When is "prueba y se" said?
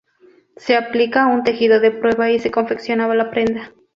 1.91-2.49